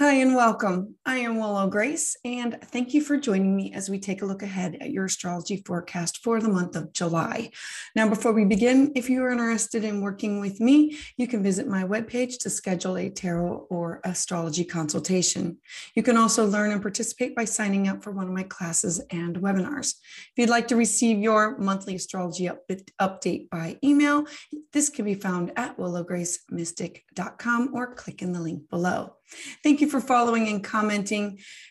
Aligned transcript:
Hi, 0.00 0.14
and 0.14 0.34
welcome. 0.34 0.96
I 1.10 1.16
am 1.16 1.40
Willow 1.40 1.66
Grace, 1.66 2.16
and 2.24 2.56
thank 2.66 2.94
you 2.94 3.02
for 3.02 3.16
joining 3.16 3.56
me 3.56 3.72
as 3.72 3.90
we 3.90 3.98
take 3.98 4.22
a 4.22 4.26
look 4.26 4.44
ahead 4.44 4.76
at 4.80 4.92
your 4.92 5.06
astrology 5.06 5.60
forecast 5.66 6.22
for 6.22 6.40
the 6.40 6.48
month 6.48 6.76
of 6.76 6.92
July. 6.92 7.50
Now, 7.96 8.08
before 8.08 8.32
we 8.32 8.44
begin, 8.44 8.92
if 8.94 9.10
you 9.10 9.24
are 9.24 9.32
interested 9.32 9.82
in 9.82 10.02
working 10.02 10.38
with 10.38 10.60
me, 10.60 10.96
you 11.16 11.26
can 11.26 11.42
visit 11.42 11.66
my 11.66 11.82
webpage 11.82 12.38
to 12.42 12.48
schedule 12.48 12.96
a 12.96 13.10
tarot 13.10 13.66
or 13.70 14.00
astrology 14.04 14.62
consultation. 14.62 15.58
You 15.96 16.04
can 16.04 16.16
also 16.16 16.46
learn 16.46 16.70
and 16.70 16.80
participate 16.80 17.34
by 17.34 17.44
signing 17.44 17.88
up 17.88 18.04
for 18.04 18.12
one 18.12 18.28
of 18.28 18.32
my 18.32 18.44
classes 18.44 19.00
and 19.10 19.34
webinars. 19.38 19.94
If 19.96 20.34
you'd 20.36 20.48
like 20.48 20.68
to 20.68 20.76
receive 20.76 21.18
your 21.18 21.58
monthly 21.58 21.96
astrology 21.96 22.48
up- 22.48 22.70
update 23.00 23.50
by 23.50 23.78
email, 23.82 24.26
this 24.72 24.88
can 24.88 25.06
be 25.06 25.14
found 25.14 25.50
at 25.56 25.76
willowgracemystic.com 25.76 27.70
or 27.74 27.94
click 27.96 28.22
in 28.22 28.30
the 28.30 28.40
link 28.40 28.70
below. 28.70 29.16
Thank 29.62 29.80
you 29.80 29.88
for 29.88 30.00
following 30.00 30.48
and 30.48 30.62
commenting. 30.62 30.99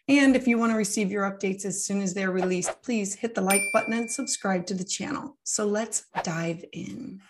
And 0.08 0.36
if 0.36 0.48
you 0.48 0.58
want 0.58 0.72
to 0.72 0.78
receive 0.78 1.12
your 1.12 1.30
updates 1.30 1.66
as 1.66 1.84
soon 1.86 2.02
as 2.02 2.14
they're 2.14 2.32
released, 2.32 2.82
please 2.82 3.16
hit 3.16 3.36
the 3.36 3.42
like 3.42 3.62
button 3.74 3.94
and 3.94 4.10
subscribe 4.10 4.66
to 4.68 4.74
the 4.74 4.84
channel. 4.84 5.38
So 5.44 5.66
let's 5.66 6.06
dive 6.24 6.64
in. 6.72 7.22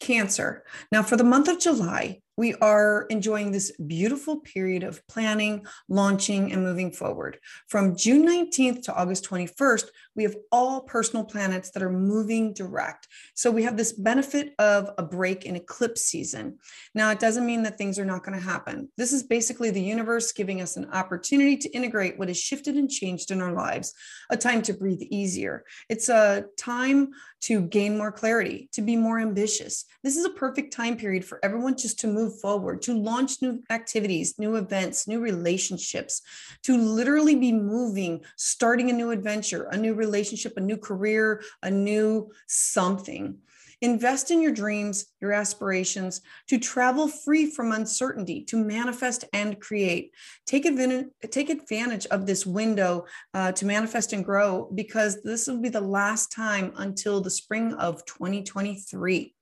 Cancer. 0.00 0.64
Now, 0.92 1.02
for 1.02 1.16
the 1.16 1.24
month 1.24 1.48
of 1.48 1.58
July, 1.58 2.20
we 2.36 2.54
are 2.56 3.06
enjoying 3.08 3.50
this 3.50 3.72
beautiful 3.86 4.40
period 4.40 4.82
of 4.82 5.06
planning, 5.08 5.66
launching, 5.88 6.52
and 6.52 6.62
moving 6.62 6.92
forward. 6.92 7.38
From 7.68 7.96
June 7.96 8.26
19th 8.26 8.82
to 8.84 8.94
August 8.94 9.28
21st, 9.28 9.86
we 10.14 10.22
have 10.22 10.36
all 10.52 10.82
personal 10.82 11.24
planets 11.24 11.70
that 11.70 11.82
are 11.82 11.90
moving 11.90 12.52
direct. 12.52 13.08
So 13.34 13.50
we 13.50 13.62
have 13.62 13.76
this 13.76 13.92
benefit 13.92 14.54
of 14.58 14.90
a 14.98 15.02
break 15.02 15.44
in 15.46 15.56
eclipse 15.56 16.02
season. 16.02 16.58
Now, 16.94 17.10
it 17.10 17.20
doesn't 17.20 17.46
mean 17.46 17.62
that 17.64 17.78
things 17.78 17.98
are 17.98 18.04
not 18.04 18.24
going 18.24 18.38
to 18.38 18.44
happen. 18.44 18.88
This 18.96 19.12
is 19.12 19.22
basically 19.22 19.70
the 19.70 19.80
universe 19.80 20.32
giving 20.32 20.60
us 20.60 20.76
an 20.76 20.90
opportunity 20.92 21.56
to 21.58 21.70
integrate 21.70 22.18
what 22.18 22.28
has 22.28 22.38
shifted 22.38 22.76
and 22.76 22.90
changed 22.90 23.30
in 23.30 23.40
our 23.40 23.52
lives, 23.52 23.94
a 24.30 24.36
time 24.36 24.62
to 24.62 24.74
breathe 24.74 25.02
easier. 25.02 25.64
It's 25.88 26.08
a 26.08 26.44
time 26.58 27.10
to 27.42 27.60
gain 27.60 27.96
more 27.96 28.10
clarity, 28.10 28.68
to 28.72 28.82
be 28.82 28.96
more 28.96 29.20
ambitious. 29.20 29.84
This 30.02 30.16
is 30.16 30.24
a 30.24 30.30
perfect 30.30 30.72
time 30.72 30.96
period 30.96 31.24
for 31.24 31.38
everyone 31.44 31.76
just 31.76 32.00
to 32.00 32.06
move 32.06 32.25
forward, 32.30 32.82
to 32.82 32.94
launch 32.94 33.42
new 33.42 33.62
activities, 33.70 34.38
new 34.38 34.56
events, 34.56 35.06
new 35.06 35.20
relationships, 35.20 36.22
to 36.62 36.76
literally 36.76 37.34
be 37.34 37.52
moving, 37.52 38.22
starting 38.36 38.90
a 38.90 38.92
new 38.92 39.10
adventure, 39.10 39.64
a 39.72 39.76
new 39.76 39.94
relationship, 39.94 40.56
a 40.56 40.60
new 40.60 40.76
career, 40.76 41.42
a 41.62 41.70
new 41.70 42.30
something. 42.46 43.38
Invest 43.82 44.30
in 44.30 44.40
your 44.40 44.52
dreams, 44.52 45.06
your 45.20 45.32
aspirations, 45.32 46.22
to 46.48 46.58
travel 46.58 47.08
free 47.08 47.50
from 47.50 47.72
uncertainty, 47.72 48.42
to 48.44 48.56
manifest 48.56 49.24
and 49.34 49.60
create. 49.60 50.12
Take 50.46 50.64
advantage, 50.64 51.08
take 51.30 51.50
advantage 51.50 52.06
of 52.06 52.26
this 52.26 52.46
window 52.46 53.04
uh, 53.34 53.52
to 53.52 53.66
manifest 53.66 54.14
and 54.14 54.24
grow 54.24 54.70
because 54.74 55.22
this 55.22 55.46
will 55.46 55.60
be 55.60 55.68
the 55.68 55.80
last 55.80 56.32
time 56.32 56.72
until 56.76 57.20
the 57.20 57.30
spring 57.30 57.74
of 57.74 58.02
2023. 58.06 59.35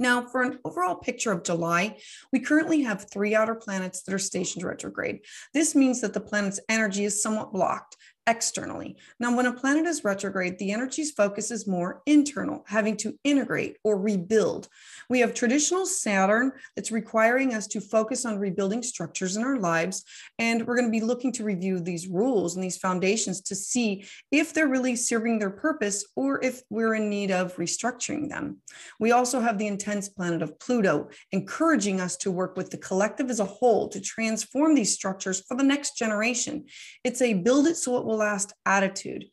Now, 0.00 0.26
for 0.26 0.42
an 0.42 0.58
overall 0.64 0.94
picture 0.94 1.30
of 1.30 1.44
July, 1.44 1.98
we 2.32 2.40
currently 2.40 2.82
have 2.84 3.10
three 3.10 3.34
outer 3.34 3.54
planets 3.54 4.00
that 4.02 4.14
are 4.14 4.18
stationed 4.18 4.64
retrograde. 4.64 5.20
This 5.52 5.74
means 5.74 6.00
that 6.00 6.14
the 6.14 6.20
planet's 6.20 6.58
energy 6.70 7.04
is 7.04 7.22
somewhat 7.22 7.52
blocked 7.52 7.98
externally. 8.30 8.96
Now, 9.18 9.36
when 9.36 9.46
a 9.46 9.52
planet 9.52 9.86
is 9.86 10.04
retrograde, 10.04 10.56
the 10.58 10.70
energy's 10.70 11.10
focus 11.10 11.50
is 11.50 11.66
more 11.66 12.00
internal, 12.06 12.64
having 12.68 12.96
to 12.98 13.18
integrate 13.24 13.76
or 13.82 13.98
rebuild. 13.98 14.68
We 15.08 15.18
have 15.18 15.34
traditional 15.34 15.84
Saturn 15.84 16.52
that's 16.76 16.92
requiring 16.92 17.54
us 17.54 17.66
to 17.68 17.80
focus 17.80 18.24
on 18.24 18.38
rebuilding 18.38 18.84
structures 18.84 19.36
in 19.36 19.42
our 19.42 19.58
lives. 19.58 20.04
And 20.38 20.64
we're 20.64 20.76
going 20.76 20.86
to 20.86 20.92
be 20.92 21.04
looking 21.04 21.32
to 21.32 21.44
review 21.44 21.80
these 21.80 22.06
rules 22.06 22.54
and 22.54 22.62
these 22.62 22.78
foundations 22.78 23.40
to 23.42 23.56
see 23.56 24.04
if 24.30 24.54
they're 24.54 24.68
really 24.68 24.94
serving 24.94 25.40
their 25.40 25.50
purpose 25.50 26.06
or 26.14 26.42
if 26.44 26.62
we're 26.70 26.94
in 26.94 27.10
need 27.10 27.32
of 27.32 27.56
restructuring 27.56 28.28
them. 28.28 28.58
We 29.00 29.10
also 29.10 29.40
have 29.40 29.58
the 29.58 29.66
intense 29.66 30.08
planet 30.08 30.40
of 30.40 30.56
Pluto, 30.60 31.08
encouraging 31.32 32.00
us 32.00 32.16
to 32.18 32.30
work 32.30 32.56
with 32.56 32.70
the 32.70 32.78
collective 32.78 33.28
as 33.28 33.40
a 33.40 33.44
whole 33.44 33.88
to 33.88 34.00
transform 34.00 34.76
these 34.76 34.94
structures 34.94 35.40
for 35.40 35.56
the 35.56 35.64
next 35.64 35.98
generation. 35.98 36.66
It's 37.02 37.20
a 37.20 37.34
build 37.34 37.66
it 37.66 37.76
so 37.76 37.96
it 37.98 38.04
will 38.04 38.19
last 38.20 38.52
attitude. 38.64 39.24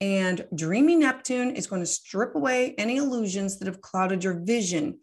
And 0.00 0.46
dreamy 0.54 0.94
Neptune 0.96 1.56
is 1.56 1.66
going 1.66 1.82
to 1.82 1.86
strip 1.86 2.36
away 2.36 2.74
any 2.78 2.98
illusions 2.98 3.58
that 3.58 3.66
have 3.66 3.80
clouded 3.80 4.22
your 4.22 4.34
vision. 4.34 4.98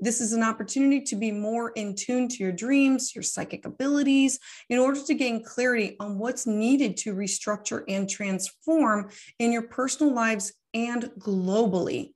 This 0.00 0.20
is 0.20 0.32
an 0.32 0.42
opportunity 0.42 1.00
to 1.02 1.16
be 1.16 1.30
more 1.30 1.70
in 1.70 1.94
tune 1.94 2.28
to 2.28 2.42
your 2.42 2.52
dreams, 2.52 3.14
your 3.14 3.22
psychic 3.22 3.64
abilities, 3.64 4.38
in 4.68 4.78
order 4.78 5.00
to 5.02 5.14
gain 5.14 5.44
clarity 5.44 5.96
on 6.00 6.18
what's 6.18 6.46
needed 6.46 6.96
to 6.98 7.14
restructure 7.14 7.84
and 7.88 8.08
transform 8.08 9.10
in 9.38 9.52
your 9.52 9.62
personal 9.62 10.12
lives 10.12 10.52
and 10.72 11.10
globally. 11.18 12.12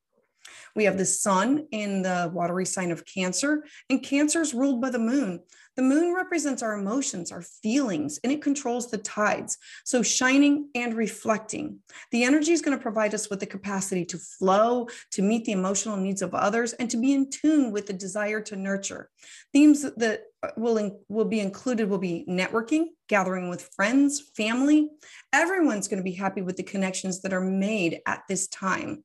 We 0.74 0.84
have 0.84 0.98
the 0.98 1.06
sun 1.06 1.66
in 1.70 2.02
the 2.02 2.30
watery 2.32 2.66
sign 2.66 2.90
of 2.90 3.04
Cancer, 3.04 3.64
and 3.90 4.02
Cancer 4.02 4.40
is 4.40 4.54
ruled 4.54 4.80
by 4.80 4.90
the 4.90 4.98
moon. 4.98 5.40
The 5.78 5.84
moon 5.84 6.12
represents 6.12 6.60
our 6.60 6.76
emotions, 6.76 7.30
our 7.30 7.40
feelings, 7.40 8.18
and 8.24 8.32
it 8.32 8.42
controls 8.42 8.90
the 8.90 8.98
tides. 8.98 9.58
So, 9.84 10.02
shining 10.02 10.70
and 10.74 10.92
reflecting. 10.92 11.78
The 12.10 12.24
energy 12.24 12.50
is 12.50 12.62
going 12.62 12.76
to 12.76 12.82
provide 12.82 13.14
us 13.14 13.30
with 13.30 13.38
the 13.38 13.46
capacity 13.46 14.04
to 14.06 14.18
flow, 14.18 14.88
to 15.12 15.22
meet 15.22 15.44
the 15.44 15.52
emotional 15.52 15.96
needs 15.96 16.20
of 16.20 16.34
others, 16.34 16.72
and 16.72 16.90
to 16.90 16.96
be 16.96 17.12
in 17.12 17.30
tune 17.30 17.70
with 17.70 17.86
the 17.86 17.92
desire 17.92 18.40
to 18.40 18.56
nurture. 18.56 19.08
Themes 19.52 19.82
that 19.82 20.22
will, 20.56 20.98
will 21.08 21.26
be 21.26 21.38
included 21.38 21.88
will 21.88 21.98
be 21.98 22.26
networking, 22.28 22.86
gathering 23.08 23.48
with 23.48 23.70
friends, 23.76 24.20
family. 24.36 24.90
Everyone's 25.32 25.86
going 25.86 25.98
to 25.98 26.10
be 26.10 26.10
happy 26.10 26.42
with 26.42 26.56
the 26.56 26.64
connections 26.64 27.20
that 27.20 27.32
are 27.32 27.40
made 27.40 28.00
at 28.04 28.24
this 28.28 28.48
time. 28.48 29.04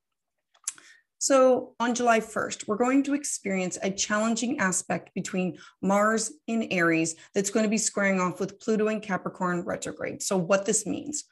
So 1.24 1.74
on 1.80 1.96
July 1.96 2.20
1st, 2.20 2.68
we're 2.68 2.76
going 2.76 3.02
to 3.04 3.14
experience 3.14 3.78
a 3.82 3.90
challenging 3.90 4.60
aspect 4.60 5.14
between 5.16 5.58
Mars 5.82 6.34
in 6.48 6.68
Aries 6.70 7.16
that's 7.34 7.50
going 7.50 7.64
to 7.64 7.70
be 7.70 7.78
squaring 7.78 8.20
off 8.20 8.42
with 8.42 8.60
Pluto 8.60 8.90
in 8.90 9.00
Capricorn 9.00 9.62
retrograde. 9.62 10.22
So 10.22 10.36
what 10.36 10.66
this 10.66 10.86
means, 10.86 11.24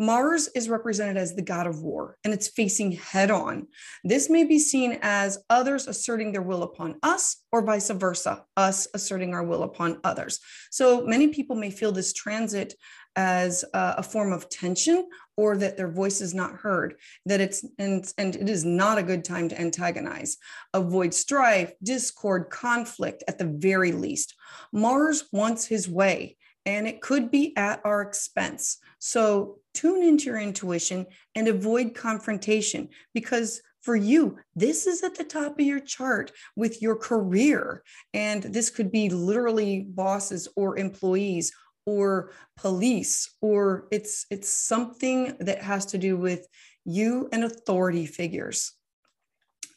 Mars 0.00 0.48
is 0.56 0.68
represented 0.68 1.16
as 1.16 1.36
the 1.36 1.42
god 1.42 1.68
of 1.68 1.80
war 1.80 2.16
and 2.24 2.34
it's 2.34 2.48
facing 2.48 2.90
head 2.90 3.30
on. 3.30 3.68
This 4.02 4.28
may 4.28 4.42
be 4.42 4.58
seen 4.58 4.98
as 5.00 5.38
others 5.48 5.86
asserting 5.86 6.32
their 6.32 6.42
will 6.42 6.64
upon 6.64 6.96
us 7.04 7.36
or 7.52 7.62
vice 7.64 7.88
versa, 7.90 8.44
us 8.56 8.88
asserting 8.94 9.32
our 9.32 9.44
will 9.44 9.62
upon 9.62 10.00
others. 10.02 10.40
So 10.72 11.06
many 11.06 11.28
people 11.28 11.54
may 11.54 11.70
feel 11.70 11.92
this 11.92 12.12
transit 12.12 12.74
as 13.16 13.64
a, 13.72 14.02
form 14.02 14.32
of 14.32 14.48
tension 14.48 15.08
or 15.36 15.56
that 15.56 15.76
their 15.76 15.88
voice 15.88 16.20
is 16.20 16.34
not 16.34 16.54
heard 16.54 16.94
that 17.24 17.40
it's 17.40 17.64
and, 17.78 18.12
and 18.18 18.36
it 18.36 18.48
is 18.48 18.64
not 18.64 18.98
a 18.98 19.02
good 19.02 19.24
time 19.24 19.48
to 19.48 19.60
antagonize. 19.60 20.36
Avoid 20.74 21.12
strife 21.12 21.72
discord 21.82 22.50
conflict 22.50 23.24
at 23.26 23.38
the 23.38 23.46
very 23.46 23.92
least. 23.92 24.34
Mars 24.72 25.24
wants 25.32 25.66
his 25.66 25.88
way 25.88 26.36
and 26.66 26.86
it 26.86 27.00
could 27.00 27.30
be 27.30 27.56
at 27.56 27.80
our 27.84 28.02
expense. 28.02 28.78
So 28.98 29.60
tune 29.72 30.02
into 30.02 30.26
your 30.26 30.38
intuition 30.38 31.06
and 31.34 31.48
avoid 31.48 31.94
confrontation 31.94 32.88
because 33.14 33.62
for 33.82 33.94
you, 33.94 34.36
this 34.56 34.88
is 34.88 35.04
at 35.04 35.14
the 35.14 35.22
top 35.22 35.60
of 35.60 35.64
your 35.64 35.78
chart 35.78 36.32
with 36.56 36.82
your 36.82 36.96
career. 36.96 37.84
And 38.12 38.42
this 38.42 38.68
could 38.68 38.90
be 38.90 39.08
literally 39.08 39.86
bosses 39.88 40.48
or 40.56 40.76
employees 40.76 41.52
or 41.86 42.32
police 42.56 43.34
or 43.40 43.86
it's 43.90 44.26
it's 44.30 44.48
something 44.48 45.36
that 45.40 45.62
has 45.62 45.86
to 45.86 45.98
do 45.98 46.16
with 46.16 46.46
you 46.84 47.28
and 47.32 47.44
authority 47.44 48.06
figures 48.06 48.72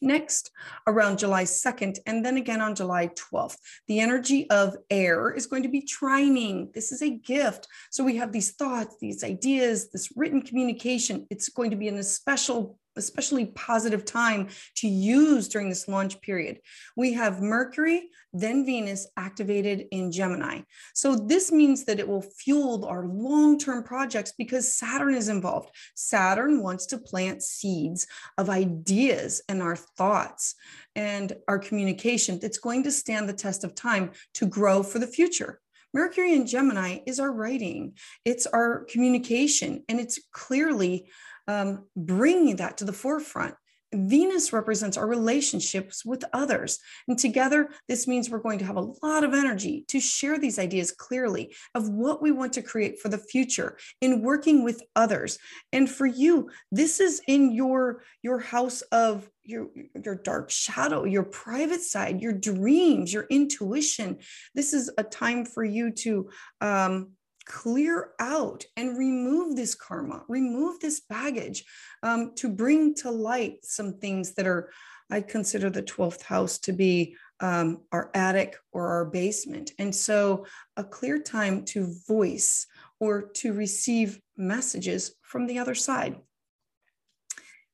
next 0.01 0.51
around 0.87 1.19
July 1.19 1.43
2nd, 1.43 1.99
and 2.05 2.25
then 2.25 2.37
again 2.37 2.61
on 2.61 2.75
July 2.75 3.09
12th. 3.09 3.57
The 3.87 3.99
energy 3.99 4.49
of 4.49 4.77
air 4.89 5.31
is 5.31 5.45
going 5.45 5.63
to 5.63 5.69
be 5.69 5.81
trining. 5.81 6.73
This 6.73 6.91
is 6.91 7.01
a 7.01 7.09
gift. 7.09 7.67
So 7.91 8.03
we 8.03 8.17
have 8.17 8.31
these 8.31 8.51
thoughts, 8.51 8.95
these 8.99 9.23
ideas, 9.23 9.89
this 9.91 10.09
written 10.15 10.41
communication. 10.41 11.27
It's 11.29 11.49
going 11.49 11.71
to 11.71 11.77
be 11.77 11.87
in 11.87 11.97
a 11.97 12.03
special 12.03 12.77
especially 12.99 13.47
positive 13.47 14.05
time 14.05 14.49
to 14.75 14.87
use 14.87 15.47
during 15.47 15.69
this 15.69 15.87
launch 15.87 16.21
period. 16.21 16.59
We 16.95 17.13
have 17.13 17.41
Mercury, 17.41 18.09
then 18.31 18.65
Venus 18.65 19.07
activated 19.17 19.87
in 19.91 20.11
Gemini. 20.11 20.61
So 20.93 21.15
this 21.15 21.51
means 21.51 21.85
that 21.85 21.99
it 21.99 22.07
will 22.07 22.21
fuel 22.21 22.85
our 22.85 23.07
long-term 23.07 23.83
projects 23.83 24.33
because 24.37 24.77
Saturn 24.77 25.15
is 25.15 25.29
involved. 25.29 25.75
Saturn 25.95 26.61
wants 26.61 26.85
to 26.87 26.99
plant 26.99 27.41
seeds 27.41 28.05
of 28.37 28.49
ideas 28.49 29.41
and 29.49 29.63
our 29.63 29.75
thoughts 29.75 30.53
and 30.95 31.33
our 31.47 31.57
communication 31.57 32.39
that's 32.39 32.59
going 32.59 32.83
to 32.83 32.91
stand 32.91 33.27
the 33.27 33.33
test 33.33 33.63
of 33.63 33.73
time 33.73 34.11
to 34.35 34.45
grow 34.45 34.83
for 34.83 34.99
the 34.99 35.07
future. 35.07 35.59
Mercury 35.91 36.35
in 36.35 36.45
Gemini 36.45 36.99
is 37.07 37.19
our 37.19 37.31
writing, 37.31 37.93
it's 38.23 38.45
our 38.45 38.83
communication, 38.85 39.83
and 39.89 39.99
it's 39.99 40.19
clearly 40.31 41.09
um, 41.49 41.85
bringing 41.95 42.57
that 42.57 42.77
to 42.77 42.85
the 42.85 42.93
forefront. 42.93 43.55
Venus 43.91 44.53
represents 44.53 44.97
our 44.97 45.07
relationships 45.07 46.05
with 46.05 46.23
others. 46.31 46.77
And 47.07 47.17
together, 47.17 47.69
this 47.87 48.07
means 48.07 48.29
we're 48.29 48.37
going 48.37 48.59
to 48.59 48.65
have 48.65 48.75
a 48.75 48.91
lot 49.01 49.23
of 49.23 49.33
energy 49.33 49.83
to 49.87 49.99
share 49.99 50.37
these 50.37 50.59
ideas 50.59 50.91
clearly 50.91 51.55
of 51.73 51.89
what 51.89 52.21
we 52.21 52.31
want 52.31 52.53
to 52.53 52.61
create 52.61 52.99
for 52.99 53.09
the 53.09 53.17
future 53.17 53.79
in 53.99 54.21
working 54.21 54.63
with 54.63 54.83
others. 54.95 55.39
And 55.73 55.89
for 55.89 56.05
you, 56.05 56.51
this 56.71 56.99
is 56.99 57.19
in 57.27 57.51
your, 57.51 58.03
your 58.21 58.37
house 58.37 58.81
of 58.91 59.27
your, 59.43 59.69
your 60.05 60.17
dark 60.17 60.51
shadow, 60.51 61.05
your 61.05 61.23
private 61.23 61.81
side, 61.81 62.21
your 62.21 62.33
dreams, 62.33 63.11
your 63.11 63.25
intuition. 63.31 64.19
This 64.53 64.73
is 64.73 64.91
a 64.99 65.03
time 65.03 65.45
for 65.45 65.63
you 65.63 65.89
to 65.93 66.29
um, 66.61 67.13
clear 67.49 68.11
out 68.19 68.63
and 68.77 68.97
remove 68.97 69.55
this 69.55 69.75
karma, 69.75 70.23
remove 70.29 70.79
this 70.79 71.01
baggage 71.01 71.65
um, 72.03 72.31
to 72.35 72.47
bring 72.47 72.93
to 72.93 73.11
light 73.11 73.57
some 73.63 73.95
things 73.95 74.35
that 74.35 74.47
are, 74.47 74.71
I 75.11 75.21
consider 75.21 75.69
the 75.69 75.83
12th 75.83 76.21
house 76.21 76.59
to 76.59 76.71
be 76.71 77.15
um, 77.41 77.81
our 77.91 78.11
attic 78.13 78.55
or 78.71 78.87
our 78.87 79.05
basement. 79.05 79.71
And 79.79 79.93
so 79.93 80.45
a 80.77 80.83
clear 80.83 81.19
time 81.19 81.65
to 81.65 81.93
voice 82.07 82.67
or 82.99 83.23
to 83.23 83.53
receive 83.53 84.21
messages 84.37 85.15
from 85.23 85.47
the 85.47 85.57
other 85.57 85.75
side. 85.75 86.17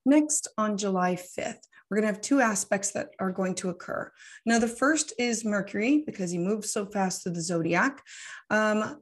Next, 0.05 0.47
on 0.57 0.77
July 0.77 1.15
5th, 1.15 1.61
we're 1.89 1.97
going 1.97 2.07
to 2.07 2.13
have 2.13 2.21
two 2.21 2.41
aspects 2.41 2.91
that 2.91 3.09
are 3.19 3.31
going 3.31 3.55
to 3.55 3.69
occur. 3.69 4.11
Now, 4.45 4.59
the 4.59 4.67
first 4.67 5.13
is 5.19 5.45
Mercury, 5.45 6.03
because 6.05 6.31
he 6.31 6.37
moves 6.37 6.71
so 6.71 6.85
fast 6.85 7.23
through 7.23 7.33
the 7.33 7.41
zodiac. 7.41 8.01
Um, 8.49 9.01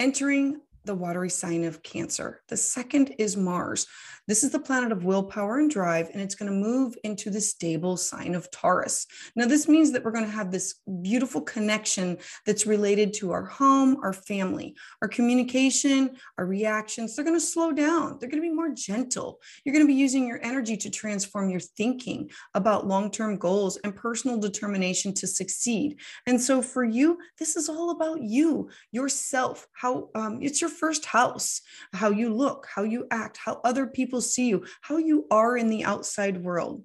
entering 0.00 0.60
the 0.88 0.94
watery 0.94 1.28
sign 1.28 1.64
of 1.64 1.82
Cancer. 1.82 2.40
The 2.48 2.56
second 2.56 3.14
is 3.18 3.36
Mars. 3.36 3.86
This 4.26 4.42
is 4.42 4.50
the 4.50 4.58
planet 4.58 4.92
of 4.92 5.04
willpower 5.04 5.58
and 5.58 5.70
drive, 5.70 6.10
and 6.12 6.20
it's 6.20 6.34
going 6.34 6.50
to 6.50 6.68
move 6.68 6.96
into 7.02 7.30
the 7.30 7.40
stable 7.40 7.96
sign 7.96 8.34
of 8.34 8.50
Taurus. 8.50 9.06
Now, 9.36 9.46
this 9.46 9.68
means 9.68 9.92
that 9.92 10.04
we're 10.04 10.12
going 10.12 10.26
to 10.26 10.30
have 10.30 10.50
this 10.50 10.80
beautiful 11.00 11.40
connection 11.40 12.18
that's 12.44 12.66
related 12.66 13.14
to 13.14 13.32
our 13.32 13.44
home, 13.44 13.98
our 14.02 14.12
family, 14.12 14.76
our 15.00 15.08
communication, 15.08 16.16
our 16.36 16.44
reactions. 16.44 17.16
They're 17.16 17.24
going 17.24 17.38
to 17.38 17.44
slow 17.44 17.72
down, 17.72 18.18
they're 18.18 18.28
going 18.28 18.42
to 18.42 18.48
be 18.48 18.54
more 18.54 18.68
gentle. 18.70 19.40
You're 19.64 19.74
going 19.74 19.86
to 19.86 19.92
be 19.92 19.98
using 19.98 20.26
your 20.26 20.40
energy 20.42 20.76
to 20.76 20.90
transform 20.90 21.48
your 21.48 21.60
thinking 21.60 22.30
about 22.54 22.86
long 22.86 23.10
term 23.10 23.36
goals 23.36 23.78
and 23.78 23.94
personal 23.94 24.38
determination 24.38 25.14
to 25.14 25.26
succeed. 25.26 26.00
And 26.26 26.40
so, 26.40 26.60
for 26.60 26.84
you, 26.84 27.18
this 27.38 27.56
is 27.56 27.68
all 27.68 27.90
about 27.90 28.22
you, 28.22 28.70
yourself, 28.92 29.66
how 29.72 30.08
um, 30.14 30.38
it's 30.42 30.60
your 30.60 30.70
first 30.78 31.06
house, 31.06 31.60
how 31.92 32.10
you 32.10 32.34
look, 32.34 32.66
how 32.74 32.82
you 32.82 33.06
act, 33.10 33.38
how 33.38 33.60
other 33.64 33.86
people 33.86 34.20
see 34.20 34.48
you, 34.48 34.64
how 34.82 34.96
you 34.96 35.26
are 35.30 35.56
in 35.56 35.68
the 35.68 35.84
outside 35.84 36.42
world. 36.42 36.84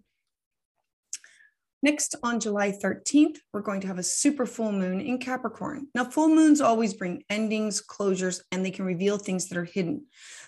Next, 1.84 2.16
on 2.24 2.40
July 2.40 2.72
13th, 2.72 3.40
we're 3.52 3.60
going 3.60 3.82
to 3.82 3.88
have 3.88 3.98
a 3.98 4.04
super 4.04 4.46
full 4.46 4.72
moon 4.72 5.02
in 5.02 5.18
Capricorn. 5.18 5.88
Now, 5.94 6.06
full 6.06 6.30
moons 6.30 6.62
always 6.62 6.94
bring 6.94 7.26
endings, 7.30 7.84
closures, 7.86 8.40
and 8.54 8.66
they 8.66 8.72
can 8.72 8.86
reveal 8.86 9.18
things 9.18 9.50
that 9.50 9.58
are 9.58 9.66
hidden. 9.66 10.06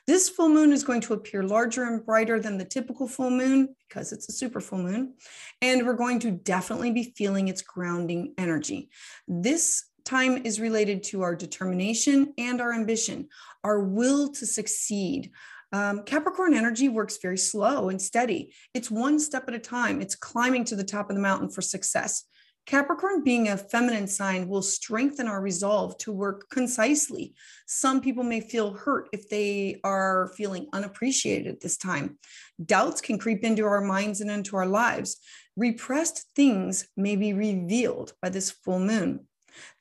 This 0.07 0.29
full 0.29 0.47
moon 0.47 0.71
is 0.71 0.85
going 0.85 1.01
to 1.01 1.13
appear 1.13 1.43
larger 1.43 1.83
and 1.83 2.05
brighter 2.05 2.39
than 2.39 2.57
the 2.57 2.63
typical 2.63 3.05
full 3.05 3.31
moon 3.31 3.75
because 3.89 4.13
it's 4.13 4.29
a 4.29 4.31
super 4.31 4.61
full 4.61 4.79
moon. 4.79 5.15
And 5.61 5.85
we're 5.85 5.95
going 5.95 6.19
to 6.19 6.31
definitely 6.31 6.91
be 6.91 7.13
feeling 7.17 7.49
its 7.49 7.61
grounding 7.61 8.33
energy. 8.37 8.89
This 9.27 9.83
time 10.05 10.45
is 10.45 10.59
related 10.59 11.03
to 11.03 11.21
our 11.23 11.35
determination 11.35 12.33
and 12.37 12.61
our 12.61 12.73
ambition, 12.73 13.27
our 13.63 13.83
will 13.83 14.31
to 14.33 14.45
succeed, 14.45 15.31
um, 15.75 16.03
Capricorn 16.03 16.53
energy 16.53 16.87
works 16.87 17.17
very 17.21 17.37
slow 17.37 17.89
and 17.89 18.01
steady. 18.01 18.53
It's 18.73 18.89
one 18.89 19.19
step 19.19 19.49
at 19.49 19.55
a 19.55 19.59
time, 19.59 20.01
it's 20.01 20.15
climbing 20.15 20.63
to 20.65 20.75
the 20.77 20.85
top 20.85 21.09
of 21.09 21.17
the 21.17 21.21
mountain 21.21 21.49
for 21.49 21.61
success. 21.61 22.23
Capricorn, 22.65 23.23
being 23.23 23.49
a 23.49 23.57
feminine 23.57 24.07
sign, 24.07 24.47
will 24.47 24.61
strengthen 24.61 25.27
our 25.27 25.41
resolve 25.41 25.97
to 25.97 26.13
work 26.13 26.49
concisely. 26.49 27.35
Some 27.67 27.99
people 27.99 28.23
may 28.23 28.39
feel 28.39 28.73
hurt 28.73 29.09
if 29.11 29.27
they 29.27 29.81
are 29.83 30.31
feeling 30.37 30.67
unappreciated 30.71 31.47
at 31.47 31.59
this 31.59 31.75
time. 31.77 32.17
Doubts 32.65 33.01
can 33.01 33.19
creep 33.19 33.43
into 33.43 33.65
our 33.65 33.81
minds 33.81 34.21
and 34.21 34.31
into 34.31 34.55
our 34.55 34.65
lives. 34.65 35.17
Repressed 35.57 36.25
things 36.35 36.87
may 36.95 37.17
be 37.17 37.33
revealed 37.33 38.13
by 38.21 38.29
this 38.29 38.49
full 38.49 38.79
moon. 38.79 39.27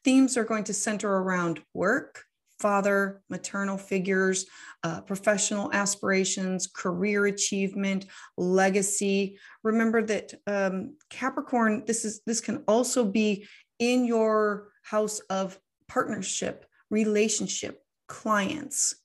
Themes 0.05 0.37
are 0.37 0.44
going 0.44 0.65
to 0.65 0.75
center 0.75 1.09
around 1.09 1.62
work, 1.75 2.25
father, 2.59 3.23
maternal 3.29 3.76
figures, 3.76 4.47
uh, 4.82 5.00
professional 5.03 5.73
aspirations, 5.73 6.67
career 6.67 7.26
achievement, 7.26 8.06
legacy. 8.37 9.38
Remember 9.62 10.03
that 10.03 10.32
um, 10.47 10.97
Capricorn, 11.11 11.85
this 11.87 12.05
is 12.05 12.23
this 12.26 12.41
can 12.41 12.65
also 12.69 13.05
be 13.05 13.47
in 13.79 14.05
your 14.05 14.69
house 14.82 15.21
of 15.31 15.59
partnership, 15.88 16.67
relationship, 16.91 17.82
clients. 18.09 18.97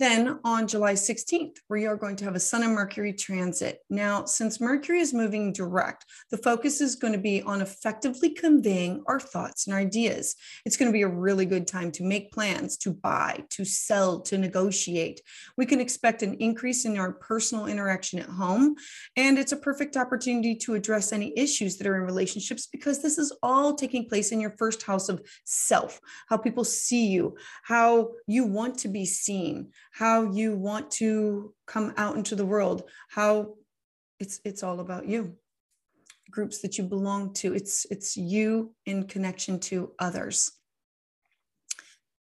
Then 0.00 0.38
on 0.44 0.66
July 0.66 0.94
16th, 0.94 1.58
we 1.68 1.84
are 1.84 1.94
going 1.94 2.16
to 2.16 2.24
have 2.24 2.34
a 2.34 2.40
Sun 2.40 2.62
and 2.62 2.72
Mercury 2.72 3.12
transit. 3.12 3.80
Now, 3.90 4.24
since 4.24 4.58
Mercury 4.58 5.00
is 5.00 5.12
moving 5.12 5.52
direct, 5.52 6.06
the 6.30 6.38
focus 6.38 6.80
is 6.80 6.96
going 6.96 7.12
to 7.12 7.18
be 7.18 7.42
on 7.42 7.60
effectively 7.60 8.30
conveying 8.30 9.04
our 9.06 9.20
thoughts 9.20 9.66
and 9.66 9.76
ideas. 9.76 10.36
It's 10.64 10.78
going 10.78 10.90
to 10.90 10.96
be 10.96 11.02
a 11.02 11.08
really 11.08 11.44
good 11.44 11.66
time 11.66 11.92
to 11.92 12.02
make 12.02 12.32
plans, 12.32 12.78
to 12.78 12.94
buy, 12.94 13.44
to 13.50 13.66
sell, 13.66 14.22
to 14.22 14.38
negotiate. 14.38 15.20
We 15.58 15.66
can 15.66 15.80
expect 15.80 16.22
an 16.22 16.32
increase 16.36 16.86
in 16.86 16.96
our 16.96 17.12
personal 17.12 17.66
interaction 17.66 18.20
at 18.20 18.26
home, 18.30 18.76
and 19.18 19.38
it's 19.38 19.52
a 19.52 19.56
perfect 19.58 19.98
opportunity 19.98 20.54
to 20.54 20.76
address 20.76 21.12
any 21.12 21.38
issues 21.38 21.76
that 21.76 21.86
are 21.86 21.96
in 21.96 22.04
relationships 22.04 22.66
because 22.72 23.02
this 23.02 23.18
is 23.18 23.36
all 23.42 23.74
taking 23.74 24.08
place 24.08 24.32
in 24.32 24.40
your 24.40 24.54
first 24.56 24.82
house 24.82 25.10
of 25.10 25.20
self, 25.44 26.00
how 26.30 26.38
people 26.38 26.64
see 26.64 27.08
you, 27.08 27.36
how 27.64 28.12
you 28.26 28.46
want 28.46 28.78
to 28.78 28.88
be 28.88 29.04
seen 29.04 29.68
how 29.90 30.30
you 30.30 30.54
want 30.56 30.90
to 30.92 31.54
come 31.66 31.92
out 31.96 32.16
into 32.16 32.34
the 32.36 32.46
world, 32.46 32.84
how 33.08 33.54
it's 34.18 34.40
it's 34.44 34.62
all 34.62 34.80
about 34.80 35.06
you. 35.06 35.36
Groups 36.30 36.60
that 36.60 36.78
you 36.78 36.84
belong 36.84 37.32
to. 37.34 37.54
It's 37.54 37.86
it's 37.90 38.16
you 38.16 38.74
in 38.86 39.06
connection 39.06 39.58
to 39.60 39.92
others. 39.98 40.52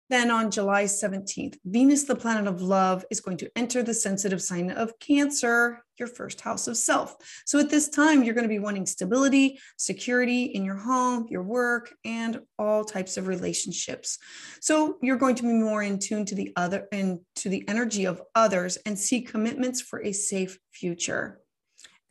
Then 0.10 0.30
on 0.30 0.52
July 0.52 0.84
17th, 0.84 1.58
Venus, 1.66 2.04
the 2.04 2.16
planet 2.16 2.48
of 2.48 2.62
love, 2.62 3.04
is 3.10 3.22
going 3.22 3.38
to 3.38 3.50
enter 3.56 3.82
the 3.82 3.94
sensitive 3.94 4.42
sign 4.42 4.70
of 4.70 5.00
Cancer, 5.00 5.84
your 5.98 6.08
first 6.08 6.42
house 6.42 6.68
of 6.68 6.78
self. 6.78 7.16
So 7.46 7.58
at 7.58 7.72
this 7.72 7.90
time, 7.90 8.24
you're 8.24 8.36
going 8.36 8.44
to 8.44 8.50
be 8.50 8.60
wanting 8.60 8.86
stability, 8.86 9.60
security 9.78 10.44
in 10.44 10.64
your 10.64 10.76
home, 10.76 11.26
your 11.30 11.42
work, 11.42 11.96
and 12.06 12.42
all 12.60 12.84
types 12.84 13.18
of 13.18 13.28
relationships. 13.28 14.20
So 14.60 14.98
you're 15.02 15.18
going 15.18 15.36
to 15.36 15.44
be 15.44 15.54
more 15.54 15.82
in 15.82 15.98
tune 15.98 16.26
to 16.26 16.36
the 16.36 16.54
other 16.56 16.88
and 16.92 17.20
to 17.38 17.50
the 17.50 17.68
energy 17.68 18.06
of 18.06 18.22
others 18.36 18.78
and 18.86 19.00
see 19.00 19.22
commitments 19.22 19.82
for 19.82 20.04
a 20.04 20.12
safe 20.12 20.60
future. 20.72 21.40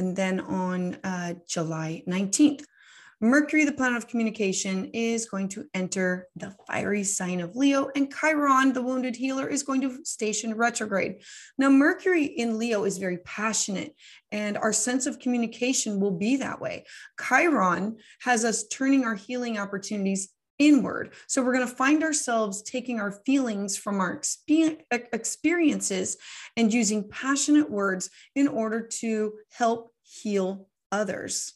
And 0.01 0.17
then 0.17 0.41
on 0.41 0.97
uh, 1.05 1.35
July 1.49 2.03
19th, 2.09 2.65
Mercury, 3.25 3.65
the 3.65 3.73
planet 3.73 3.97
of 3.97 4.07
communication, 4.07 4.91
is 4.93 5.25
going 5.25 5.49
to 5.49 5.65
enter 5.73 6.29
the 6.37 6.55
fiery 6.67 7.03
sign 7.03 7.41
of 7.41 7.57
Leo, 7.57 7.89
and 7.97 8.13
Chiron, 8.13 8.75
the 8.75 8.83
wounded 8.83 9.17
healer, 9.17 9.49
is 9.49 9.63
going 9.63 9.81
to 9.81 10.05
station 10.05 10.55
retrograde. 10.55 11.23
Now, 11.57 11.71
Mercury 11.71 12.27
in 12.27 12.59
Leo 12.59 12.85
is 12.85 12.99
very 12.99 13.17
passionate, 13.25 13.95
and 14.31 14.59
our 14.59 14.75
sense 14.75 15.07
of 15.07 15.21
communication 15.21 16.01
will 16.01 16.11
be 16.11 16.37
that 16.37 16.61
way. 16.61 16.85
Chiron 17.19 17.97
has 18.21 18.45
us 18.45 18.67
turning 18.67 19.05
our 19.05 19.15
healing 19.15 19.59
opportunities 19.59 20.29
inward. 20.59 21.15
So 21.27 21.43
we're 21.43 21.55
going 21.55 21.67
to 21.67 21.75
find 21.75 22.03
ourselves 22.05 22.63
taking 22.63 23.01
our 23.01 23.23
feelings 23.25 23.79
from 23.79 24.01
our 24.01 24.21
experiences 24.91 26.19
and 26.59 26.75
using 26.75 27.09
passionate 27.09 27.71
words 27.71 28.11
in 28.37 28.49
order 28.49 28.87
to 29.01 29.33
help 29.51 29.95
heal 30.03 30.69
others. 30.93 31.55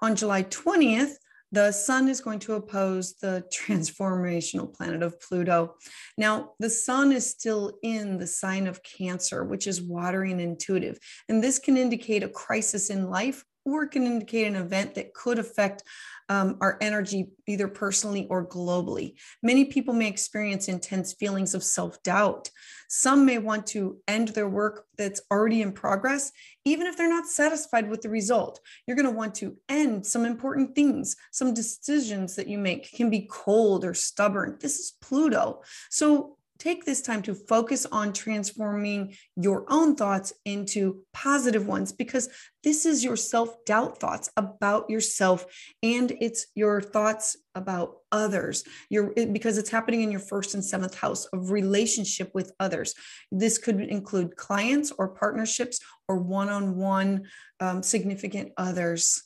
On 0.00 0.14
July 0.14 0.44
20th, 0.44 1.14
the 1.50 1.72
sun 1.72 2.08
is 2.08 2.20
going 2.20 2.38
to 2.40 2.54
oppose 2.54 3.14
the 3.14 3.44
transformational 3.52 4.72
planet 4.72 5.02
of 5.02 5.18
Pluto. 5.20 5.76
Now, 6.18 6.52
the 6.58 6.68
sun 6.68 7.10
is 7.10 7.28
still 7.28 7.78
in 7.82 8.18
the 8.18 8.26
sign 8.26 8.66
of 8.66 8.82
Cancer, 8.82 9.44
which 9.44 9.66
is 9.66 9.80
watery 9.80 10.30
and 10.30 10.40
intuitive. 10.40 10.98
And 11.28 11.42
this 11.42 11.58
can 11.58 11.76
indicate 11.76 12.22
a 12.22 12.28
crisis 12.28 12.90
in 12.90 13.08
life 13.08 13.44
or 13.64 13.86
can 13.86 14.04
indicate 14.04 14.46
an 14.46 14.56
event 14.56 14.94
that 14.94 15.14
could 15.14 15.38
affect 15.38 15.82
um, 16.28 16.56
our 16.60 16.78
energy, 16.80 17.28
either 17.46 17.68
personally 17.68 18.26
or 18.30 18.46
globally. 18.46 19.14
Many 19.42 19.66
people 19.66 19.94
may 19.94 20.08
experience 20.08 20.68
intense 20.68 21.14
feelings 21.14 21.54
of 21.54 21.62
self 21.62 22.02
doubt. 22.02 22.50
Some 22.88 23.26
may 23.26 23.36
want 23.38 23.66
to 23.68 23.98
end 24.08 24.28
their 24.28 24.48
work 24.48 24.86
that's 24.96 25.20
already 25.30 25.60
in 25.60 25.72
progress, 25.72 26.32
even 26.64 26.86
if 26.86 26.96
they're 26.96 27.08
not 27.08 27.26
satisfied 27.26 27.90
with 27.90 28.00
the 28.00 28.08
result. 28.08 28.60
You're 28.86 28.96
going 28.96 29.04
to 29.06 29.12
want 29.12 29.34
to 29.36 29.56
end 29.68 30.06
some 30.06 30.24
important 30.24 30.74
things. 30.74 31.16
Some 31.30 31.52
decisions 31.52 32.36
that 32.36 32.48
you 32.48 32.58
make 32.58 32.90
can 32.92 33.10
be 33.10 33.28
cold 33.30 33.84
or 33.84 33.92
stubborn. 33.92 34.56
This 34.60 34.78
is 34.78 34.94
Pluto. 35.02 35.62
So 35.90 36.37
take 36.58 36.84
this 36.84 37.02
time 37.02 37.22
to 37.22 37.34
focus 37.34 37.86
on 37.86 38.12
transforming 38.12 39.14
your 39.36 39.64
own 39.68 39.94
thoughts 39.94 40.32
into 40.44 41.02
positive 41.12 41.66
ones 41.66 41.92
because 41.92 42.28
this 42.64 42.84
is 42.84 43.04
your 43.04 43.16
self 43.16 43.64
doubt 43.64 44.00
thoughts 44.00 44.28
about 44.36 44.90
yourself 44.90 45.46
and 45.82 46.12
it's 46.20 46.46
your 46.54 46.80
thoughts 46.80 47.36
about 47.54 47.96
others. 48.10 48.64
Your 48.90 49.12
because 49.32 49.58
it's 49.58 49.70
happening 49.70 50.02
in 50.02 50.10
your 50.10 50.20
first 50.20 50.54
and 50.54 50.64
seventh 50.64 50.96
house 50.96 51.26
of 51.26 51.50
relationship 51.50 52.30
with 52.34 52.52
others. 52.58 52.94
This 53.30 53.58
could 53.58 53.80
include 53.80 54.36
clients 54.36 54.92
or 54.98 55.08
partnerships 55.08 55.80
or 56.08 56.18
one-on-one 56.18 57.26
um, 57.60 57.82
significant 57.82 58.52
others. 58.56 59.22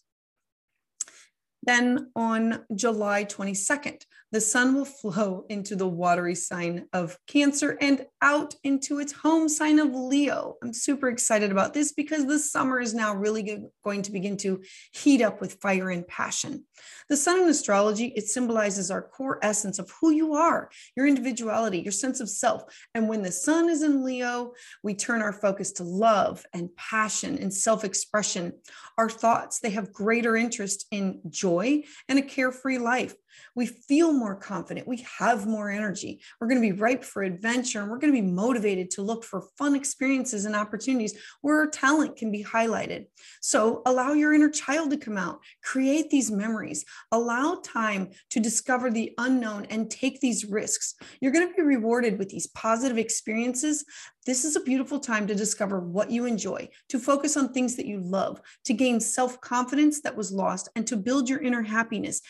Then 1.62 2.10
on 2.16 2.64
July 2.74 3.24
22nd, 3.24 4.02
the 4.32 4.40
sun 4.40 4.74
will 4.74 4.86
flow 4.86 5.44
into 5.48 5.76
the 5.76 5.86
watery 5.86 6.34
sign 6.34 6.86
of 6.92 7.18
Cancer 7.26 7.76
and 7.80 8.06
out 8.22 8.54
into 8.62 9.00
its 9.00 9.12
home 9.12 9.48
sign 9.48 9.80
of 9.80 9.92
Leo. 9.92 10.56
I'm 10.62 10.72
super 10.72 11.08
excited 11.08 11.50
about 11.50 11.74
this 11.74 11.92
because 11.92 12.24
the 12.24 12.38
summer 12.38 12.80
is 12.80 12.94
now 12.94 13.14
really 13.14 13.66
going 13.84 14.02
to 14.02 14.12
begin 14.12 14.36
to 14.38 14.62
heat 14.92 15.20
up 15.20 15.40
with 15.40 15.54
fire 15.54 15.90
and 15.90 16.06
passion. 16.06 16.64
The 17.08 17.16
sun 17.16 17.40
in 17.40 17.48
astrology, 17.48 18.06
it 18.16 18.28
symbolizes 18.28 18.90
our 18.90 19.02
core 19.02 19.40
essence 19.42 19.80
of 19.80 19.92
who 20.00 20.12
you 20.12 20.34
are, 20.34 20.70
your 20.96 21.06
individuality, 21.06 21.80
your 21.80 21.92
sense 21.92 22.20
of 22.20 22.30
self. 22.30 22.62
And 22.94 23.08
when 23.08 23.22
the 23.22 23.32
sun 23.32 23.68
is 23.68 23.82
in 23.82 24.04
Leo, 24.04 24.52
we 24.84 24.94
turn 24.94 25.20
our 25.20 25.32
focus 25.32 25.72
to 25.72 25.84
love 25.84 26.46
and 26.54 26.74
passion 26.76 27.36
and 27.38 27.52
self 27.52 27.84
expression. 27.84 28.52
Our 28.96 29.10
thoughts, 29.10 29.58
they 29.58 29.70
have 29.70 29.92
greater 29.92 30.36
interest 30.36 30.86
in 30.92 31.20
joy 31.28 31.82
and 32.08 32.18
a 32.20 32.22
carefree 32.22 32.78
life 32.78 33.16
we 33.54 33.66
feel 33.66 34.12
more 34.12 34.34
confident, 34.34 34.86
we 34.86 35.04
have 35.18 35.46
more 35.46 35.70
energy, 35.70 36.20
we're 36.40 36.48
going 36.48 36.60
to 36.60 36.74
be 36.74 36.78
ripe 36.78 37.04
for 37.04 37.22
adventure, 37.22 37.80
and 37.80 37.90
we're 37.90 37.98
going 37.98 38.11
to 38.14 38.22
be 38.22 38.26
motivated 38.26 38.90
to 38.92 39.02
look 39.02 39.24
for 39.24 39.44
fun 39.58 39.74
experiences 39.74 40.44
and 40.44 40.54
opportunities 40.54 41.18
where 41.40 41.66
talent 41.68 42.16
can 42.16 42.30
be 42.30 42.44
highlighted. 42.44 43.06
So 43.40 43.82
allow 43.86 44.12
your 44.12 44.34
inner 44.34 44.50
child 44.50 44.90
to 44.90 44.96
come 44.96 45.16
out, 45.16 45.40
create 45.62 46.10
these 46.10 46.30
memories, 46.30 46.84
allow 47.10 47.60
time 47.64 48.10
to 48.30 48.40
discover 48.40 48.90
the 48.90 49.12
unknown 49.18 49.66
and 49.70 49.90
take 49.90 50.20
these 50.20 50.44
risks. 50.44 50.94
You're 51.20 51.32
going 51.32 51.48
to 51.48 51.54
be 51.54 51.62
rewarded 51.62 52.18
with 52.18 52.28
these 52.28 52.46
positive 52.48 52.98
experiences. 52.98 53.84
This 54.24 54.44
is 54.44 54.54
a 54.54 54.60
beautiful 54.60 55.00
time 55.00 55.26
to 55.26 55.34
discover 55.34 55.80
what 55.80 56.10
you 56.10 56.26
enjoy, 56.26 56.68
to 56.90 56.98
focus 56.98 57.36
on 57.36 57.52
things 57.52 57.76
that 57.76 57.86
you 57.86 58.00
love, 58.00 58.40
to 58.64 58.72
gain 58.72 59.00
self 59.00 59.40
confidence 59.40 60.00
that 60.02 60.16
was 60.16 60.30
lost, 60.30 60.68
and 60.76 60.86
to 60.86 60.96
build 60.96 61.28
your 61.28 61.40
inner 61.40 61.62
happiness. 61.62 62.20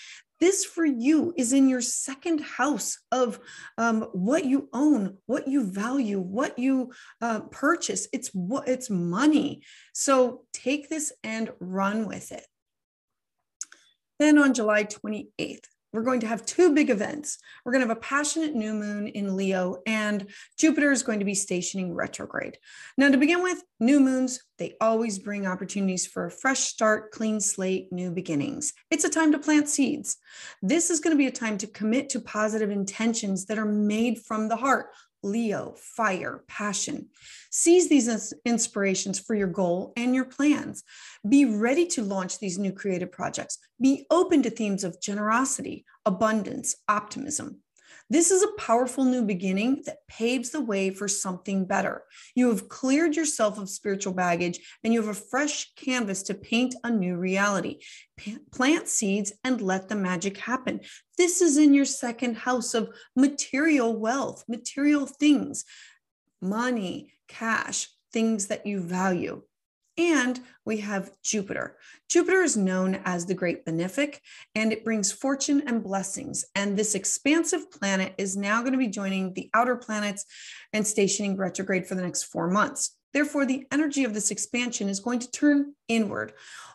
This 0.42 0.64
for 0.64 0.84
you 0.84 1.32
is 1.36 1.52
in 1.52 1.68
your 1.68 1.80
second 1.80 2.40
house 2.40 2.98
of 3.12 3.38
um, 3.78 4.08
what 4.12 4.44
you 4.44 4.68
own, 4.72 5.18
what 5.26 5.46
you 5.46 5.62
value, 5.62 6.18
what 6.18 6.58
you 6.58 6.90
uh, 7.20 7.42
purchase. 7.52 8.08
It's 8.12 8.30
what 8.30 8.66
it's 8.66 8.90
money. 8.90 9.62
So 9.92 10.42
take 10.52 10.88
this 10.88 11.12
and 11.22 11.52
run 11.60 12.08
with 12.08 12.32
it. 12.32 12.44
Then 14.18 14.36
on 14.36 14.52
July 14.52 14.82
28th, 14.82 15.66
we're 15.92 16.02
going 16.02 16.20
to 16.20 16.26
have 16.26 16.46
two 16.46 16.74
big 16.74 16.90
events. 16.90 17.38
We're 17.64 17.72
going 17.72 17.82
to 17.82 17.88
have 17.88 17.96
a 17.96 18.00
passionate 18.00 18.54
new 18.54 18.72
moon 18.72 19.08
in 19.08 19.36
Leo, 19.36 19.82
and 19.86 20.26
Jupiter 20.58 20.90
is 20.90 21.02
going 21.02 21.18
to 21.18 21.24
be 21.24 21.34
stationing 21.34 21.94
retrograde. 21.94 22.58
Now, 22.96 23.10
to 23.10 23.18
begin 23.18 23.42
with, 23.42 23.62
new 23.78 24.00
moons, 24.00 24.40
they 24.58 24.74
always 24.80 25.18
bring 25.18 25.46
opportunities 25.46 26.06
for 26.06 26.26
a 26.26 26.30
fresh 26.30 26.60
start, 26.60 27.10
clean 27.10 27.40
slate, 27.40 27.92
new 27.92 28.10
beginnings. 28.10 28.72
It's 28.90 29.04
a 29.04 29.10
time 29.10 29.32
to 29.32 29.38
plant 29.38 29.68
seeds. 29.68 30.16
This 30.62 30.88
is 30.88 31.00
going 31.00 31.14
to 31.14 31.18
be 31.18 31.26
a 31.26 31.32
time 31.32 31.58
to 31.58 31.66
commit 31.66 32.08
to 32.10 32.20
positive 32.20 32.70
intentions 32.70 33.46
that 33.46 33.58
are 33.58 33.66
made 33.66 34.22
from 34.22 34.48
the 34.48 34.56
heart, 34.56 34.86
Leo, 35.22 35.74
fire, 35.76 36.44
passion. 36.48 37.08
Seize 37.50 37.88
these 37.88 38.32
inspirations 38.44 39.18
for 39.18 39.34
your 39.34 39.48
goal 39.48 39.92
and 39.96 40.14
your 40.14 40.24
plans. 40.24 40.82
Be 41.28 41.44
ready 41.44 41.86
to 41.86 42.02
launch 42.02 42.38
these 42.38 42.58
new 42.58 42.72
creative 42.72 43.12
projects. 43.12 43.58
Be 43.80 44.06
open 44.10 44.42
to 44.42 44.50
themes 44.50 44.84
of 44.84 45.00
generosity, 45.00 45.84
abundance, 46.04 46.76
optimism. 46.88 47.60
This 48.12 48.30
is 48.30 48.42
a 48.42 48.60
powerful 48.60 49.04
new 49.04 49.22
beginning 49.22 49.84
that 49.86 50.06
paves 50.06 50.50
the 50.50 50.60
way 50.60 50.90
for 50.90 51.08
something 51.08 51.64
better. 51.64 52.02
You 52.34 52.50
have 52.50 52.68
cleared 52.68 53.16
yourself 53.16 53.58
of 53.58 53.70
spiritual 53.70 54.12
baggage 54.12 54.60
and 54.84 54.92
you 54.92 55.00
have 55.00 55.08
a 55.08 55.18
fresh 55.18 55.72
canvas 55.76 56.22
to 56.24 56.34
paint 56.34 56.74
a 56.84 56.90
new 56.90 57.16
reality. 57.16 57.78
Plant 58.52 58.88
seeds 58.88 59.32
and 59.44 59.62
let 59.62 59.88
the 59.88 59.94
magic 59.94 60.36
happen. 60.36 60.82
This 61.16 61.40
is 61.40 61.56
in 61.56 61.72
your 61.72 61.86
second 61.86 62.36
house 62.36 62.74
of 62.74 62.90
material 63.16 63.98
wealth, 63.98 64.44
material 64.46 65.06
things, 65.06 65.64
money, 66.42 67.14
cash, 67.28 67.88
things 68.12 68.48
that 68.48 68.66
you 68.66 68.82
value. 68.82 69.40
And 69.98 70.40
we 70.64 70.78
have 70.78 71.10
Jupiter. 71.22 71.76
Jupiter 72.08 72.42
is 72.42 72.56
known 72.56 73.00
as 73.04 73.26
the 73.26 73.34
Great 73.34 73.66
Benefic, 73.66 74.20
and 74.54 74.72
it 74.72 74.84
brings 74.84 75.12
fortune 75.12 75.62
and 75.66 75.82
blessings. 75.82 76.44
And 76.54 76.76
this 76.76 76.94
expansive 76.94 77.70
planet 77.70 78.14
is 78.16 78.36
now 78.36 78.60
going 78.60 78.72
to 78.72 78.78
be 78.78 78.88
joining 78.88 79.34
the 79.34 79.50
outer 79.52 79.76
planets 79.76 80.24
and 80.72 80.86
stationing 80.86 81.36
retrograde 81.36 81.86
for 81.86 81.94
the 81.94 82.02
next 82.02 82.24
four 82.24 82.50
months. 82.50 82.96
Therefore, 83.12 83.44
the 83.44 83.66
energy 83.70 84.04
of 84.04 84.14
this 84.14 84.30
expansion 84.30 84.88
is 84.88 85.00
going 85.00 85.18
to 85.18 85.30
turn 85.30 85.74
inward. 85.88 86.32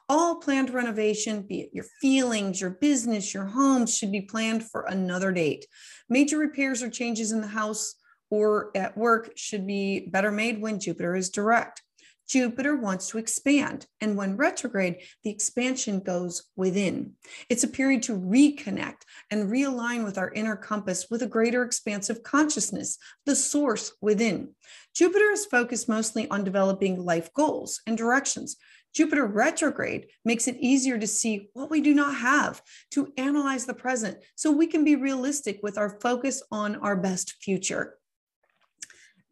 All 0.08 0.36
planned 0.36 0.70
renovation, 0.70 1.42
be 1.42 1.62
it 1.62 1.72
your 1.74 1.86
feelings, 2.00 2.62
your 2.62 2.70
business, 2.70 3.34
your 3.34 3.46
home, 3.46 3.88
should 3.88 4.12
be 4.12 4.22
planned 4.22 4.64
for 4.64 4.84
another 4.84 5.32
date. 5.32 5.66
Major 6.08 6.38
repairs 6.38 6.84
or 6.84 6.90
changes 6.90 7.32
in 7.32 7.42
the 7.42 7.48
house 7.48 7.96
or 8.30 8.72
at 8.76 8.98
work 8.98 9.32
should 9.36 9.66
be 9.66 10.08
better 10.08 10.32
made 10.32 10.62
when 10.62 10.80
Jupiter 10.80 11.16
is 11.16 11.30
direct. 11.30 11.82
Jupiter 12.27 12.75
wants 12.75 13.10
to 13.10 13.17
expand. 13.17 13.86
And 14.01 14.17
when 14.17 14.38
retrograde, 14.38 14.98
the 15.24 15.29
expansion 15.29 16.00
goes 16.00 16.43
within. 16.55 17.13
It's 17.50 17.63
a 17.63 17.69
period 17.69 18.03
to 18.03 18.17
reconnect 18.17 19.03
and 19.31 19.50
realign 19.50 20.03
with 20.03 20.17
our 20.17 20.31
inner 20.31 20.55
compass 20.55 21.07
with 21.10 21.22
a 21.22 21.27
greater 21.27 21.63
expansive 21.63 22.24
consciousness, 22.24 22.98
the 23.25 23.36
source 23.36 23.93
within. 24.01 24.50
Jupiter 24.93 25.31
is 25.31 25.46
focused 25.46 25.88
mostly 25.88 26.29
on 26.29 26.43
developing 26.43 27.03
life 27.03 27.34
goals 27.34 27.81
and 27.88 27.98
directions. 27.98 28.57
Jupiter 28.93 29.27
retrograde 29.27 30.07
makes 30.25 30.48
it 30.48 30.57
easier 30.60 30.98
to 30.98 31.07
see 31.07 31.50
what 31.53 31.69
we 31.69 31.81
do 31.81 31.93
not 31.93 32.15
have, 32.15 32.62
to 32.91 33.13
analyze 33.15 33.65
the 33.65 33.74
present, 33.74 34.17
so 34.36 34.51
we 34.51 34.65
can 34.65 34.84
be 34.84 34.96
realistic 34.96 35.60
with 35.62 35.77
our 35.77 36.00
focus 36.01 36.41
on 36.51 36.77
our 36.77 36.96
best 36.96 37.36
future. 37.41 37.98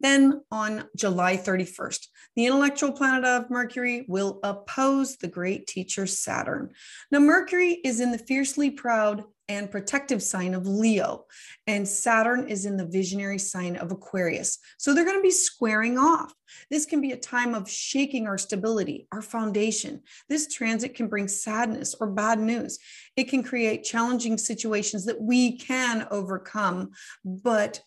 Then 0.00 0.42
on 0.50 0.84
July 0.96 1.36
31st, 1.36 2.06
the 2.34 2.46
intellectual 2.46 2.92
planet 2.92 3.24
of 3.24 3.50
Mercury 3.50 4.04
will 4.08 4.40
oppose 4.42 5.16
the 5.16 5.28
great 5.28 5.66
teacher 5.66 6.06
Saturn. 6.06 6.70
Now, 7.10 7.20
Mercury 7.20 7.72
is 7.84 8.00
in 8.00 8.12
the 8.12 8.18
fiercely 8.18 8.70
proud 8.70 9.24
and 9.48 9.70
protective 9.70 10.22
sign 10.22 10.54
of 10.54 10.66
Leo, 10.66 11.24
and 11.66 11.86
Saturn 11.86 12.48
is 12.48 12.66
in 12.66 12.76
the 12.76 12.86
visionary 12.86 13.38
sign 13.38 13.76
of 13.76 13.92
Aquarius. 13.92 14.58
So 14.76 14.92
they're 14.92 15.04
going 15.04 15.18
to 15.18 15.22
be 15.22 15.30
squaring 15.30 15.98
off. 15.98 16.32
This 16.70 16.84
can 16.84 17.00
be 17.00 17.12
a 17.12 17.16
time 17.16 17.54
of 17.54 17.70
shaking 17.70 18.26
our 18.26 18.38
stability, 18.38 19.06
our 19.12 19.22
foundation. 19.22 20.02
This 20.28 20.52
transit 20.52 20.94
can 20.94 21.08
bring 21.08 21.28
sadness 21.28 21.94
or 22.00 22.08
bad 22.08 22.40
news. 22.40 22.78
It 23.16 23.28
can 23.28 23.42
create 23.42 23.84
challenging 23.84 24.36
situations 24.36 25.04
that 25.04 25.20
we 25.20 25.58
can 25.58 26.08
overcome, 26.10 26.90
but 27.24 27.80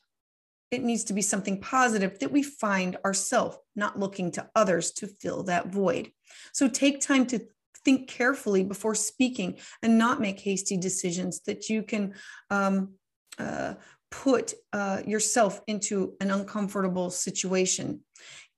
it 0.71 0.83
needs 0.83 1.03
to 1.05 1.13
be 1.13 1.21
something 1.21 1.59
positive 1.59 2.19
that 2.19 2.31
we 2.31 2.43
find 2.43 2.97
ourselves, 3.03 3.57
not 3.75 3.99
looking 3.99 4.31
to 4.31 4.49
others 4.55 4.91
to 4.91 5.07
fill 5.07 5.43
that 5.43 5.67
void. 5.67 6.11
So 6.53 6.67
take 6.67 7.01
time 7.01 7.25
to 7.27 7.39
think 7.85 8.07
carefully 8.07 8.63
before 8.63 8.95
speaking 8.95 9.57
and 9.81 9.97
not 9.97 10.21
make 10.21 10.39
hasty 10.39 10.77
decisions 10.77 11.41
that 11.41 11.69
you 11.69 11.81
can 11.83 12.13
um, 12.49 12.93
uh, 13.37 13.75
put 14.11 14.53
uh, 14.73 15.01
yourself 15.05 15.61
into 15.67 16.13
an 16.19 16.31
uncomfortable 16.31 17.09
situation. 17.09 18.01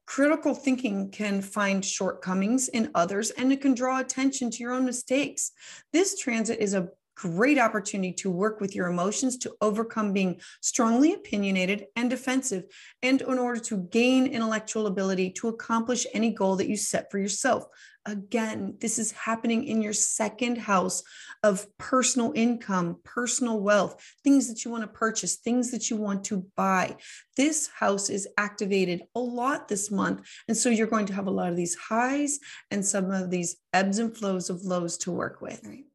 Critical 0.08 0.54
thinking 0.54 1.12
can 1.12 1.42
find 1.42 1.86
shortcomings 1.86 2.68
in 2.68 2.92
others 2.96 3.30
and 3.32 3.52
it 3.54 3.62
can 3.62 3.74
draw 3.74 4.00
attention 4.00 4.50
to 4.52 4.58
your 4.58 4.74
own 4.74 4.86
mistakes. 4.86 5.52
This 5.94 6.20
transit 6.20 6.60
is 6.60 6.74
a 6.74 6.90
great 7.22 7.60
opportunity 7.60 8.14
to 8.14 8.32
work 8.32 8.60
with 8.60 8.76
your 8.76 8.88
emotions 8.88 9.38
to 9.38 9.54
overcome 9.62 10.12
being 10.12 10.42
strongly 10.62 11.14
opinionated 11.14 11.86
and 11.96 12.10
defensive, 12.10 12.64
and 13.04 13.22
in 13.22 13.38
order 13.38 13.60
to 13.60 13.78
gain 13.92 14.26
intellectual 14.26 14.88
ability 14.88 15.30
to 15.30 15.48
accomplish 15.50 16.08
any 16.16 16.32
goal 16.32 16.56
that 16.56 16.68
you 16.68 16.76
set 16.76 17.12
for 17.12 17.20
yourself. 17.20 17.66
Again, 18.08 18.78
this 18.80 18.98
is 18.98 19.12
happening 19.12 19.66
in 19.66 19.84
your 19.84 19.94
second 19.94 20.58
house 20.58 21.04
of 21.44 21.68
personal 21.78 22.34
income, 22.34 22.98
personal 23.04 23.60
wealth, 23.60 24.04
things 24.24 24.48
that 24.48 24.66
you 24.66 24.72
want 24.72 24.82
to 24.82 24.88
purchase, 24.88 25.36
things 25.36 25.70
that 25.70 25.92
you 25.92 25.98
want 25.98 26.24
to 26.24 26.44
buy. 26.58 26.96
This 27.38 27.68
house 27.68 28.10
is 28.10 28.28
activated 28.40 29.04
a 29.14 29.20
lot 29.20 29.68
this 29.68 29.92
month. 29.92 30.28
And 30.48 30.58
so 30.58 30.70
you're 30.70 30.88
going 30.88 31.06
to 31.06 31.14
have 31.14 31.28
a 31.28 31.32
lot 31.32 31.52
of 31.52 31.56
these 31.56 31.76
highs 31.76 32.40
and 32.72 32.84
some 32.84 33.12
of 33.12 33.30
these 33.30 33.58
ebbs 33.72 34.00
and 34.00 34.18
flows 34.18 34.50
of 34.50 34.64
lows 34.64 34.98
to 35.00 35.12
work 35.12 35.40
with. 35.40 35.62
Right. 35.64 35.86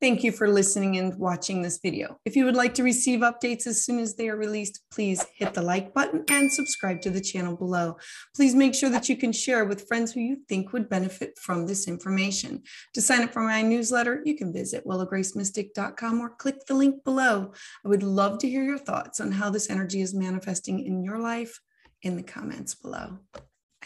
Thank 0.00 0.24
you 0.24 0.32
for 0.32 0.48
listening 0.48 0.96
and 0.96 1.14
watching 1.16 1.60
this 1.60 1.78
video. 1.82 2.16
If 2.24 2.34
you 2.34 2.46
would 2.46 2.56
like 2.56 2.72
to 2.74 2.82
receive 2.82 3.20
updates 3.20 3.66
as 3.66 3.84
soon 3.84 3.98
as 3.98 4.16
they 4.16 4.30
are 4.30 4.36
released, 4.36 4.80
please 4.90 5.26
hit 5.34 5.52
the 5.52 5.60
like 5.60 5.92
button 5.92 6.24
and 6.30 6.50
subscribe 6.50 7.02
to 7.02 7.10
the 7.10 7.20
channel 7.20 7.54
below. 7.54 7.98
Please 8.34 8.54
make 8.54 8.74
sure 8.74 8.88
that 8.88 9.10
you 9.10 9.16
can 9.16 9.30
share 9.30 9.66
with 9.66 9.86
friends 9.86 10.12
who 10.12 10.20
you 10.20 10.38
think 10.48 10.72
would 10.72 10.88
benefit 10.88 11.38
from 11.38 11.66
this 11.66 11.86
information. 11.86 12.62
To 12.94 13.02
sign 13.02 13.22
up 13.22 13.34
for 13.34 13.42
my 13.42 13.60
newsletter, 13.60 14.22
you 14.24 14.38
can 14.38 14.54
visit 14.54 14.86
willowgracemystic.com 14.86 16.20
or 16.20 16.30
click 16.30 16.64
the 16.66 16.74
link 16.74 17.04
below. 17.04 17.52
I 17.84 17.88
would 17.88 18.02
love 18.02 18.38
to 18.38 18.48
hear 18.48 18.64
your 18.64 18.78
thoughts 18.78 19.20
on 19.20 19.32
how 19.32 19.50
this 19.50 19.68
energy 19.68 20.00
is 20.00 20.14
manifesting 20.14 20.86
in 20.86 21.04
your 21.04 21.18
life 21.18 21.60
in 22.00 22.16
the 22.16 22.22
comments 22.22 22.74
below. 22.74 23.18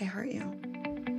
I 0.01 0.05
heart 0.05 0.29
you. 0.29 1.14